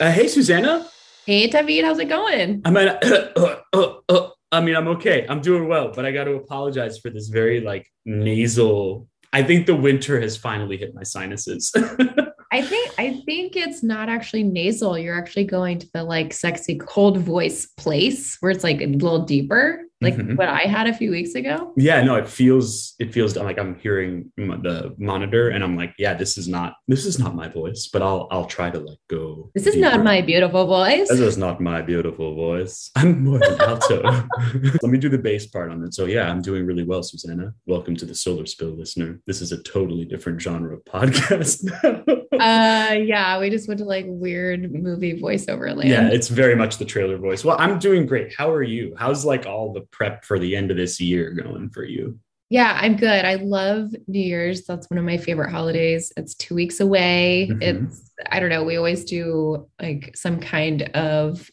[0.00, 0.86] Uh, hey, Susanna.
[1.26, 2.62] Hey, David, how's it going?
[2.64, 5.26] I mean, uh, uh, uh, I mean, I'm okay.
[5.28, 9.08] I'm doing well, but I got to apologize for this very like nasal.
[9.32, 11.72] I think the winter has finally hit my sinuses.
[12.52, 14.96] I think I think it's not actually nasal.
[14.96, 19.24] You're actually going to the like sexy cold voice place where it's like a little
[19.24, 20.36] deeper like mm-hmm.
[20.36, 21.72] what I had a few weeks ago.
[21.76, 26.14] Yeah, no, it feels it feels like I'm hearing the monitor, and I'm like, yeah,
[26.14, 29.50] this is not this is not my voice, but I'll I'll try to like go.
[29.54, 29.90] This is deeper.
[29.90, 31.08] not my beautiful voice.
[31.08, 32.90] This is not my beautiful voice.
[32.96, 34.02] I'm more than alto.
[34.02, 35.94] Let me do the bass part on it.
[35.94, 37.52] So yeah, I'm doing really well, Susanna.
[37.66, 39.20] Welcome to the Solar Spill listener.
[39.26, 41.68] This is a totally different genre of podcast.
[42.32, 45.88] uh, yeah, we just went to like weird movie voiceover land.
[45.88, 47.44] Yeah, it's very much the trailer voice.
[47.44, 48.32] Well, I'm doing great.
[48.36, 48.94] How are you?
[48.96, 52.18] How's like all the prep for the end of this year going for you?
[52.50, 53.26] Yeah, I'm good.
[53.26, 54.64] I love New Year's.
[54.64, 56.12] That's one of my favorite holidays.
[56.16, 57.48] It's two weeks away.
[57.50, 57.86] Mm-hmm.
[57.86, 61.50] It's, I don't know, we always do like some kind of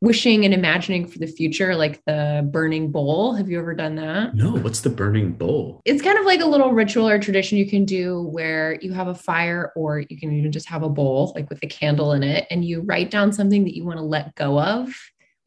[0.00, 3.34] wishing and imagining for the future, like the burning bowl.
[3.34, 4.34] Have you ever done that?
[4.34, 5.82] No, what's the burning bowl?
[5.84, 9.08] It's kind of like a little ritual or tradition you can do where you have
[9.08, 12.22] a fire or you can even just have a bowl, like with a candle in
[12.22, 14.94] it, and you write down something that you want to let go of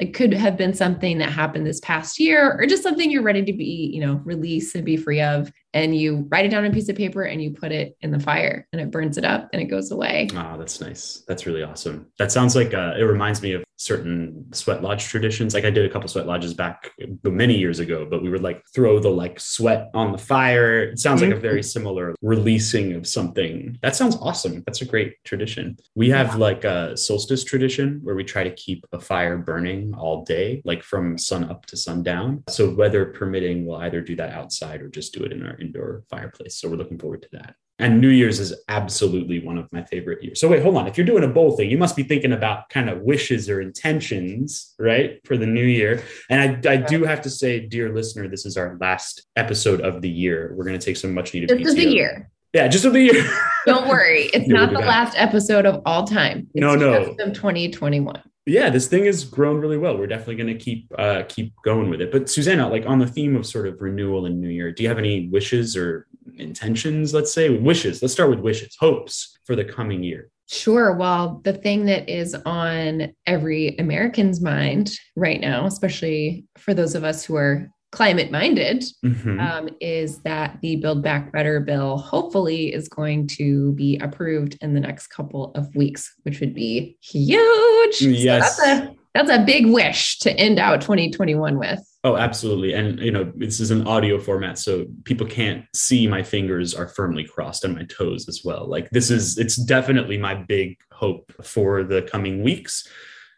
[0.02, 3.46] it could have been something that happened this past year or just something you're ready
[3.46, 5.54] to be, you know, release and be free of.
[5.76, 8.10] And you write it down on a piece of paper and you put it in
[8.10, 10.28] the fire and it burns it up and it goes away.
[10.34, 11.24] Oh, that's nice.
[11.28, 12.08] That's really awesome.
[12.18, 15.56] That sounds like uh, it reminds me of certain sweat lodge traditions.
[15.56, 16.92] Like I did a couple sweat lodges back
[17.24, 20.84] many years ago, but we would like throw the like sweat on the fire.
[20.84, 21.42] It sounds like a mm-hmm.
[21.42, 23.80] very similar releasing of something.
[23.82, 24.64] That sounds awesome.
[24.68, 25.78] That's a great tradition.
[25.96, 30.24] We have like a solstice tradition where we try to keep a fire burning all
[30.24, 32.44] day, like from sun up to sundown.
[32.50, 36.04] So weather permitting, we'll either do that outside or just do it in our indoor
[36.10, 36.56] fireplace.
[36.56, 37.56] So we're looking forward to that.
[37.82, 40.40] And New Year's is absolutely one of my favorite years.
[40.40, 40.88] So wait, hold on.
[40.88, 43.62] If you're doing a bowl thing, you must be thinking about kind of wishes or
[43.62, 46.04] intentions, right, for the new year.
[46.30, 50.02] And I, I do have to say, dear listener, this is our last episode of
[50.02, 50.54] the year.
[50.56, 51.50] We're going to take some much needed.
[51.50, 52.30] This is the year.
[52.54, 53.24] Yeah, just of the year.
[53.66, 56.50] Don't worry, it's not the last episode of all time.
[56.54, 59.98] It's no, no, of 2021 yeah, this thing has grown really well.
[59.98, 62.12] We're definitely going to keep uh, keep going with it.
[62.12, 64.90] But Susanna, like on the theme of sort of renewal and New Year, do you
[64.90, 66.08] have any wishes or
[66.42, 67.14] intentions?
[67.14, 68.02] Let's say wishes.
[68.02, 70.30] Let's start with wishes, hopes for the coming year.
[70.48, 70.94] Sure.
[70.94, 77.06] Well, the thing that is on every American's mind right now, especially for those of
[77.06, 79.40] us who are climate minded mm-hmm.
[79.40, 84.74] um, is that the Build Back Better bill hopefully is going to be approved in
[84.74, 88.02] the next couple of weeks, which would be huge.
[88.02, 88.58] Yes.
[88.58, 91.80] So that's a that's a big wish to end out 2021 with.
[92.04, 92.74] Oh, absolutely.
[92.74, 96.88] And you know, this is an audio format, so people can't see my fingers are
[96.88, 98.68] firmly crossed and my toes as well.
[98.68, 102.88] Like this is it's definitely my big hope for the coming weeks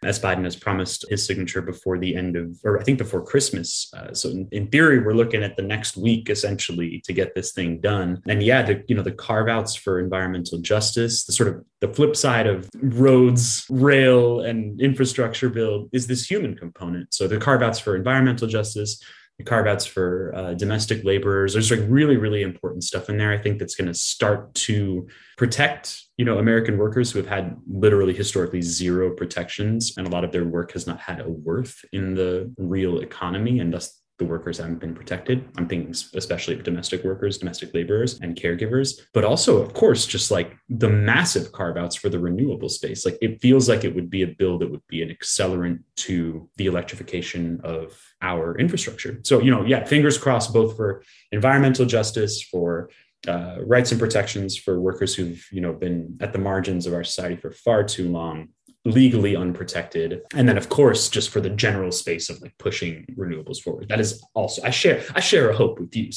[0.05, 3.91] as Biden has promised his signature before the end of, or I think before Christmas.
[3.95, 7.51] Uh, so in, in, theory, we're looking at the next week essentially to get this
[7.51, 8.21] thing done.
[8.27, 11.87] And yeah, the you know the carve outs for environmental justice, the sort of the
[11.87, 17.13] flip side of roads, rail, and infrastructure build is this human component.
[17.13, 19.01] So the carve outs for environmental justice
[19.45, 21.53] carve outs for uh, domestic laborers.
[21.53, 23.31] There's like really, really important stuff in there.
[23.31, 25.07] I think that's going to start to
[25.37, 30.23] protect, you know, American workers who have had literally historically zero protections, and a lot
[30.23, 34.29] of their work has not had a worth in the real economy, and thus the
[34.29, 35.49] workers haven't been protected.
[35.57, 40.31] I'm thinking especially of domestic workers, domestic laborers, and caregivers, but also, of course, just
[40.31, 43.05] like the massive carve outs for the renewable space.
[43.05, 46.49] Like it feels like it would be a bill that would be an accelerant to
[46.57, 49.19] the electrification of our infrastructure.
[49.23, 52.89] So, you know, yeah, fingers crossed both for environmental justice, for
[53.27, 57.05] uh, rights and protections for workers who've you know been at the margins of our
[57.05, 58.49] society for far too long
[58.85, 60.21] legally unprotected.
[60.33, 63.87] And then of course just for the general space of like pushing renewables forward.
[63.89, 66.09] That is also i share i share a hope with you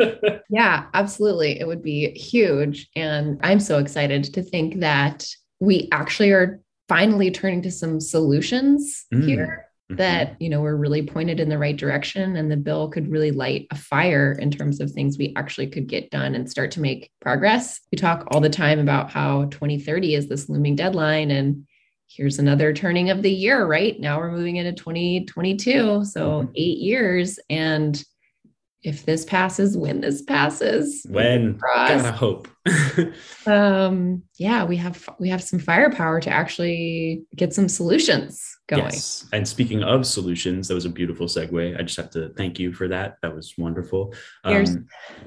[0.50, 1.58] yeah absolutely.
[1.58, 2.88] It would be huge.
[2.96, 5.26] And i'm so excited to think that
[5.60, 9.24] we actually are finally turning to some solutions mm.
[9.24, 9.96] here mm-hmm.
[9.96, 13.30] that you know we're really pointed in the right direction and the bill could really
[13.30, 16.80] light a fire in terms of things we actually could get done and start to
[16.80, 17.80] make progress.
[17.90, 21.66] We talk all the time about how 2030 is this looming deadline and
[22.14, 23.98] here's another turning of the year, right?
[23.98, 26.04] Now we're moving into 2022.
[26.04, 26.52] So mm-hmm.
[26.54, 27.38] eight years.
[27.48, 28.02] And
[28.82, 31.06] if this passes, when this passes.
[31.08, 32.48] When gotta hope.
[33.46, 38.84] um, yeah, we have we have some firepower to actually get some solutions going.
[38.84, 39.28] Yes.
[39.32, 41.78] And speaking of solutions, that was a beautiful segue.
[41.78, 43.18] I just have to thank you for that.
[43.22, 44.14] That was wonderful.
[44.46, 44.70] Cheers.
[44.70, 44.86] Um,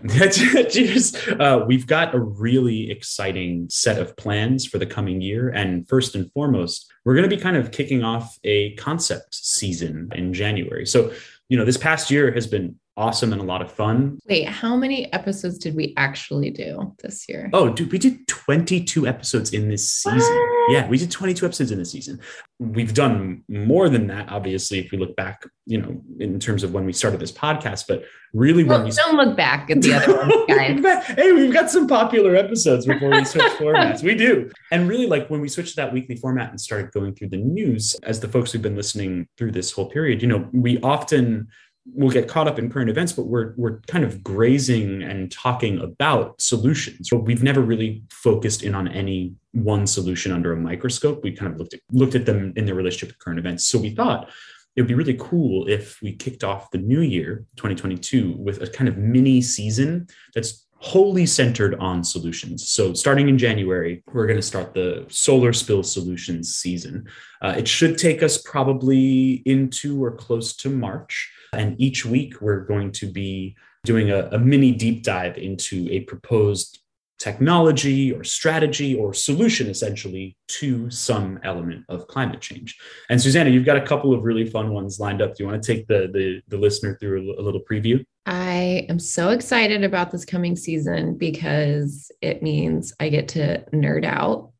[0.69, 1.15] cheers.
[1.27, 5.49] Uh, we've got a really exciting set of plans for the coming year.
[5.49, 10.09] And first and foremost, we're going to be kind of kicking off a concept season
[10.15, 10.85] in January.
[10.85, 11.11] So,
[11.49, 14.19] you know, this past year has been awesome and a lot of fun.
[14.27, 17.49] Wait, how many episodes did we actually do this year?
[17.53, 20.19] Oh, dude, we did 22 episodes in this season.
[20.19, 20.71] What?
[20.71, 22.19] Yeah, we did 22 episodes in this season.
[22.59, 26.73] We've done more than that, obviously, if we look back, you know, in terms of
[26.73, 28.03] when we started this podcast, but
[28.33, 31.05] really well, when we don't look back at the other ones, guys.
[31.07, 34.03] hey, we've got some popular episodes before we switch formats.
[34.03, 34.49] We do.
[34.71, 37.37] And really, like when we switched to that weekly format and started going through the
[37.37, 41.49] news, as the folks who've been listening through this whole period, you know, we often
[41.93, 45.79] we'll get caught up in current events, but we're we're kind of grazing and talking
[45.79, 47.09] about solutions.
[47.09, 51.23] So we've never really focused in on any one solution under a microscope.
[51.23, 53.67] We kind of looked at looked at them in their relationship to current events.
[53.67, 54.29] So we thought
[54.75, 58.67] it would be really cool if we kicked off the new year 2022 with a
[58.67, 62.69] kind of mini season that's wholly centered on solutions.
[62.69, 67.07] So, starting in January, we're going to start the solar spill solutions season.
[67.41, 71.31] Uh, it should take us probably into or close to March.
[71.55, 76.01] And each week, we're going to be doing a, a mini deep dive into a
[76.01, 76.79] proposed
[77.17, 82.77] technology or strategy or solution essentially to some element of climate change.
[83.09, 85.35] And Susanna, you've got a couple of really fun ones lined up.
[85.35, 88.03] Do you want to take the the, the listener through a, a little preview?
[88.25, 94.03] I am so excited about this coming season because it means I get to nerd
[94.03, 94.51] out,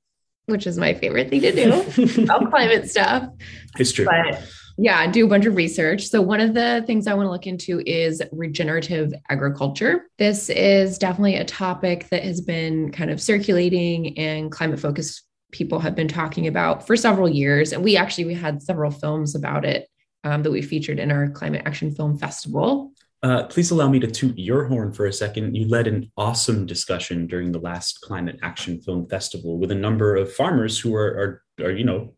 [0.45, 3.27] which is my favorite thing to do about climate stuff.
[3.77, 4.05] It's true.
[4.05, 4.43] But
[4.77, 6.07] yeah, do a bunch of research.
[6.07, 10.07] So, one of the things I want to look into is regenerative agriculture.
[10.17, 15.79] This is definitely a topic that has been kind of circulating and climate focused people
[15.79, 17.71] have been talking about for several years.
[17.71, 19.87] And we actually we had several films about it
[20.25, 22.91] um, that we featured in our Climate Action Film Festival.
[23.23, 25.55] Uh, please allow me to toot your horn for a second.
[25.55, 30.15] You led an awesome discussion during the last Climate Action Film Festival with a number
[30.15, 32.13] of farmers who are, are, are you know,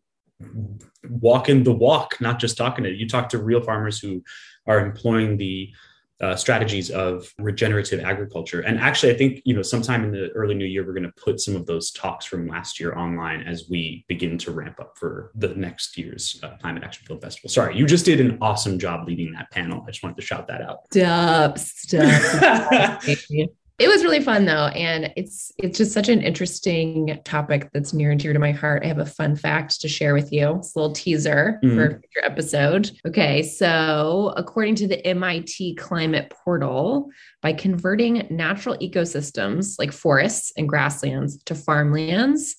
[1.08, 2.96] walking the walk, not just talking it.
[2.96, 4.22] You talk to real farmers who
[4.66, 5.72] are employing the
[6.20, 8.60] uh, strategies of regenerative agriculture.
[8.60, 11.12] And actually, I think you know sometime in the early new year, we're going to
[11.12, 14.98] put some of those talks from last year online as we begin to ramp up
[14.98, 17.50] for the next year's uh, Climate Action Film Festival.
[17.50, 19.84] Sorry, you just did an awesome job leading that panel.
[19.86, 20.78] I just wanted to shout that out.
[20.90, 23.02] Stop, stop.
[23.78, 28.10] It was really fun though, and it's it's just such an interesting topic that's near
[28.10, 28.82] and dear to my heart.
[28.84, 30.56] I have a fun fact to share with you.
[30.56, 31.76] It's a little teaser mm-hmm.
[31.76, 32.90] for a future episode.
[33.06, 37.08] Okay, so according to the MIT Climate Portal,
[37.40, 42.56] by converting natural ecosystems like forests and grasslands to farmlands,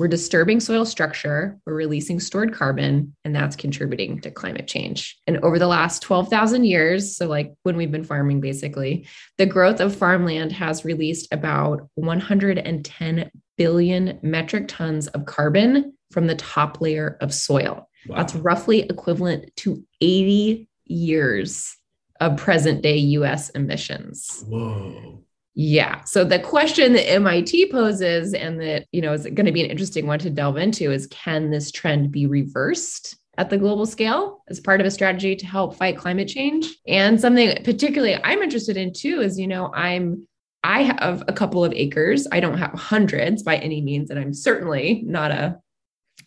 [0.00, 5.20] we're disturbing soil structure, we're releasing stored carbon, and that's contributing to climate change.
[5.26, 9.06] And over the last 12,000 years, so like when we've been farming basically,
[9.36, 16.36] the growth of farmland has released about 110 billion metric tons of carbon from the
[16.36, 17.86] top layer of soil.
[18.06, 18.16] Wow.
[18.16, 21.76] That's roughly equivalent to 80 years
[22.20, 24.46] of present day US emissions.
[24.48, 25.24] Whoa.
[25.54, 26.04] Yeah.
[26.04, 29.70] So the question that MIT poses and that, you know, is going to be an
[29.70, 33.16] interesting one to delve into is can this trend be reversed?
[33.38, 36.66] At the global scale, as part of a strategy to help fight climate change.
[36.86, 40.26] And something particularly I'm interested in too is, you know, I'm
[40.62, 42.26] I have a couple of acres.
[42.32, 45.58] I don't have hundreds by any means, and I'm certainly not a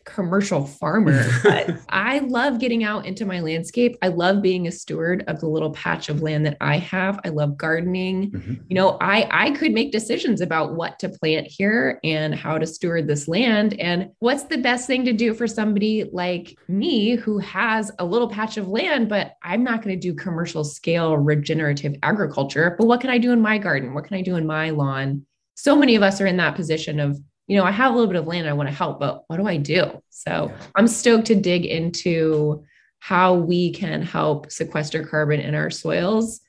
[0.05, 3.97] commercial farmer, but I love getting out into my landscape.
[4.01, 7.19] I love being a steward of the little patch of land that I have.
[7.25, 8.31] I love gardening.
[8.31, 8.53] Mm-hmm.
[8.67, 12.67] You know, I I could make decisions about what to plant here and how to
[12.67, 17.39] steward this land and what's the best thing to do for somebody like me who
[17.39, 21.95] has a little patch of land, but I'm not going to do commercial scale regenerative
[22.03, 22.75] agriculture.
[22.77, 23.93] But what can I do in my garden?
[23.93, 25.25] What can I do in my lawn?
[25.55, 28.11] So many of us are in that position of you know, I have a little
[28.11, 30.01] bit of land I want to help, but what do I do?
[30.09, 30.57] So yeah.
[30.75, 32.63] I'm stoked to dig into
[32.99, 36.39] how we can help sequester carbon in our soils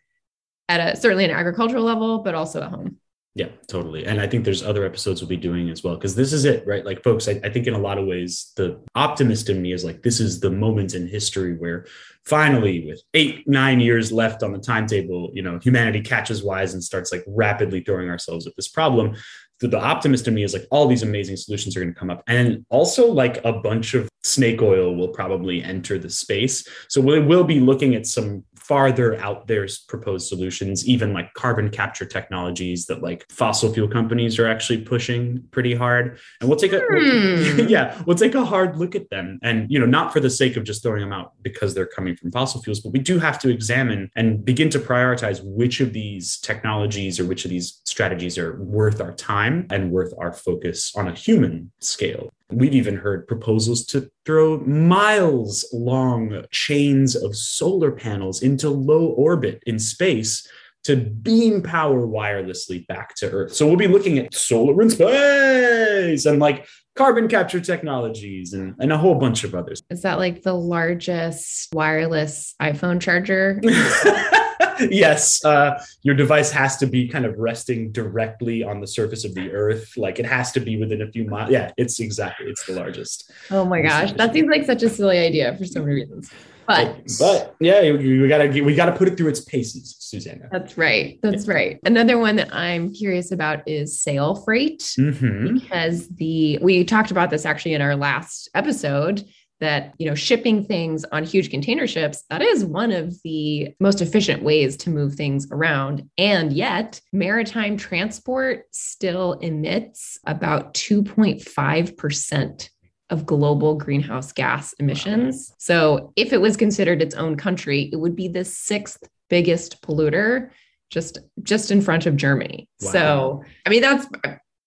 [0.68, 2.98] at a certainly an agricultural level, but also at home.
[3.36, 4.06] Yeah, totally.
[4.06, 6.64] And I think there's other episodes we'll be doing as well, because this is it,
[6.68, 6.84] right?
[6.84, 9.84] Like, folks, I, I, think in a lot of ways, the optimist in me is
[9.84, 11.86] like, this is the moment in history where
[12.24, 16.84] finally, with eight, nine years left on the timetable, you know, humanity catches wise and
[16.84, 19.16] starts like rapidly throwing ourselves at this problem.
[19.60, 22.10] The, the optimist in me is like all these amazing solutions are going to come
[22.10, 22.22] up.
[22.26, 26.66] And also like a bunch of snake oil will probably enter the space.
[26.88, 31.68] So we will be looking at some farther out there's proposed solutions even like carbon
[31.68, 36.18] capture technologies that like fossil fuel companies are actually pushing pretty hard.
[36.40, 37.58] And we'll take a hmm.
[37.58, 39.38] we'll, yeah we'll take a hard look at them.
[39.42, 42.16] And you know not for the sake of just throwing them out because they're coming
[42.16, 45.92] from fossil fuels but we do have to examine and begin to prioritize which of
[45.92, 50.92] these technologies or which of these strategies are worth our time and worth our focus
[50.96, 57.90] on a human scale We've even heard proposals to throw miles long chains of solar
[57.90, 60.46] panels into low orbit in space
[60.84, 63.54] to beam power wirelessly back to Earth.
[63.54, 68.92] So we'll be looking at solar in space and like carbon capture technologies and, and
[68.92, 69.82] a whole bunch of others.
[69.90, 73.60] Is that like the largest wireless iPhone charger?
[74.90, 79.34] yes, uh, your device has to be kind of resting directly on the surface of
[79.34, 79.96] the Earth.
[79.96, 81.50] Like it has to be within a few miles.
[81.50, 82.46] Yeah, it's exactly.
[82.46, 83.30] It's the largest.
[83.50, 86.30] Oh my gosh, that seems like such a silly idea for so many reasons.
[86.66, 90.48] But but yeah, we gotta we gotta put it through its paces, Susanna.
[90.50, 91.18] That's right.
[91.22, 91.54] That's yeah.
[91.54, 91.80] right.
[91.84, 95.58] Another one that I'm curious about is sail freight mm-hmm.
[95.58, 99.24] because the we talked about this actually in our last episode
[99.60, 104.00] that you know shipping things on huge container ships that is one of the most
[104.00, 112.68] efficient ways to move things around and yet maritime transport still emits about 2.5%
[113.10, 115.56] of global greenhouse gas emissions wow.
[115.58, 120.50] so if it was considered its own country it would be the sixth biggest polluter
[120.90, 122.90] just just in front of germany wow.
[122.90, 124.06] so i mean that's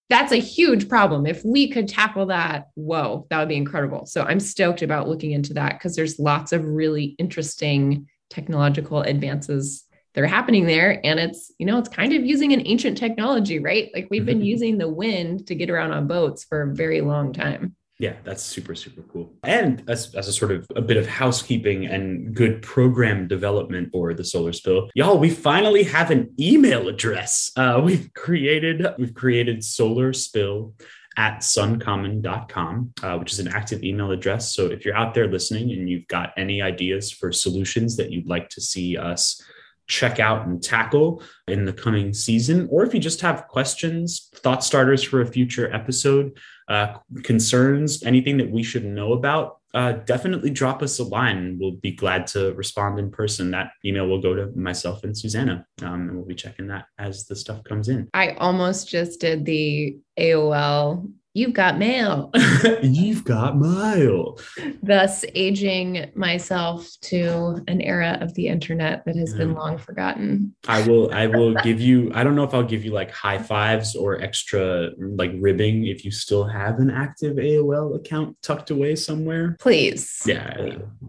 [0.08, 1.26] that's a huge problem.
[1.26, 4.06] If we could tackle that, whoa, that would be incredible.
[4.06, 9.84] So I'm stoked about looking into that because there's lots of really interesting technological advances
[10.14, 11.00] that are happening there.
[11.04, 13.90] And it's, you know, it's kind of using an ancient technology, right?
[13.94, 17.32] Like we've been using the wind to get around on boats for a very long
[17.32, 17.76] time.
[17.98, 19.32] Yeah, that's super, super cool.
[19.42, 24.14] And as, as a sort of a bit of housekeeping and good program development for
[24.14, 27.50] the solar spill, y'all, we finally have an email address.
[27.56, 30.74] Uh, we've created, we've created solar spill
[31.16, 34.54] at suncommon.com, uh, which is an active email address.
[34.54, 38.28] So if you're out there listening and you've got any ideas for solutions that you'd
[38.28, 39.42] like to see us
[39.88, 44.62] check out and tackle in the coming season, or if you just have questions, thought
[44.62, 50.50] starters for a future episode, uh, concerns, anything that we should know about, uh, definitely
[50.50, 51.58] drop us a line.
[51.60, 53.50] We'll be glad to respond in person.
[53.50, 57.26] That email will go to myself and Susanna, um, and we'll be checking that as
[57.26, 58.08] the stuff comes in.
[58.14, 62.32] I almost just did the AOL You've got mail.
[62.82, 64.40] You've got mail.
[64.82, 69.38] Thus, aging myself to an era of the internet that has yeah.
[69.38, 70.56] been long forgotten.
[70.66, 71.14] I will.
[71.14, 72.10] I will give you.
[72.12, 76.04] I don't know if I'll give you like high fives or extra like ribbing if
[76.04, 79.54] you still have an active AOL account tucked away somewhere.
[79.60, 80.24] Please.
[80.26, 80.56] Yeah.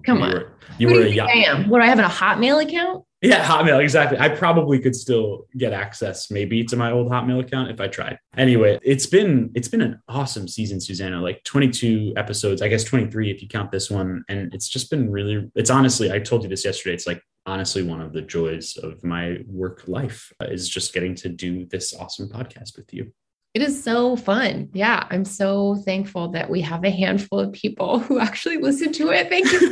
[0.05, 0.33] Come you on.
[0.33, 1.19] Were, you Who were a.
[1.21, 1.69] I am.
[1.71, 3.03] Would I have a Hotmail account?
[3.21, 4.17] Yeah, Hotmail, exactly.
[4.17, 8.17] I probably could still get access maybe to my old Hotmail account if I tried.
[8.37, 11.21] Anyway, it's been it's been an awesome season, Susanna.
[11.21, 14.23] Like 22 episodes, I guess 23 if you count this one.
[14.29, 16.93] And it's just been really it's honestly, I told you this yesterday.
[16.93, 21.29] It's like honestly one of the joys of my work life is just getting to
[21.29, 23.11] do this awesome podcast with you.
[23.55, 24.69] It is so fun.
[24.73, 29.09] Yeah, I'm so thankful that we have a handful of people who actually listen to
[29.09, 29.27] it.
[29.27, 29.69] Thank you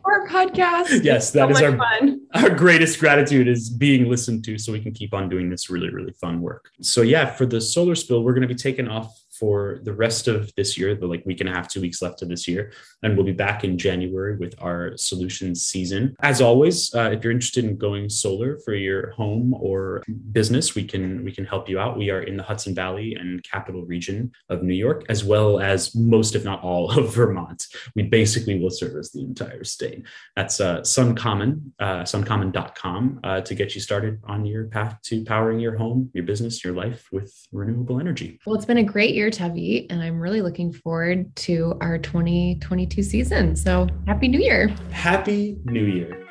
[0.00, 1.04] for our podcast.
[1.04, 2.20] Yes, that so is our, fun.
[2.34, 5.90] our greatest gratitude is being listened to so we can keep on doing this really,
[5.90, 6.70] really fun work.
[6.80, 10.28] So yeah, for the solar spill, we're going to be taking off for the rest
[10.28, 12.72] of this year, the like week and a half, two weeks left of this year.
[13.02, 16.14] And we'll be back in January with our solutions season.
[16.20, 20.84] As always, uh, if you're interested in going solar for your home or business, we
[20.84, 21.96] can we can help you out.
[21.96, 25.94] We are in the Hudson Valley and capital region of New York, as well as
[25.94, 27.66] most, if not all, of Vermont.
[27.96, 30.04] We basically will service the entire state.
[30.36, 35.60] That's uh, Suncommon, uh, suncommon.com uh, to get you started on your path to powering
[35.60, 38.38] your home, your business, your life with renewable energy.
[38.44, 43.02] Well, it's been a great year Tavi, and I'm really looking forward to our 2022
[43.02, 43.56] season.
[43.56, 44.68] So happy new year.
[44.90, 46.29] Happy new year.